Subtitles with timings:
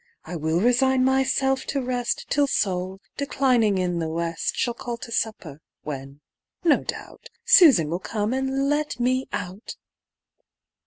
[0.25, 5.11] I will resign myself to rest Till Sol, declining in the west, Shall call to
[5.11, 6.21] supper, when,
[6.63, 9.75] no doubt, Susan will come and let me out."